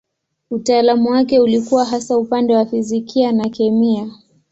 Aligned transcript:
Utaalamu 0.51 1.09
wake 1.09 1.39
ulikuwa 1.39 1.85
hasa 1.85 2.17
upande 2.17 2.55
wa 2.55 2.65
fizikia 2.65 3.31
na 3.31 3.49
kemia. 3.49 4.09